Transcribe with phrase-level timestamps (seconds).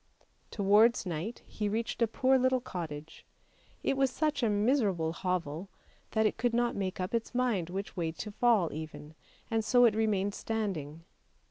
[0.49, 3.23] Towards night he reached a poor little cottage;
[3.83, 5.69] it was such a miserable hovel
[6.13, 9.13] that it could not make up its mind which way to fall even,
[9.51, 11.05] and so it remained standing.